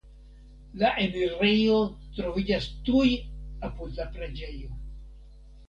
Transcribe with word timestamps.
La 0.83 0.89
enirejo 1.03 1.75
troviĝas 2.17 2.67
tuj 2.89 3.13
apud 3.71 3.95
la 4.03 4.11
preĝejo. 4.19 4.75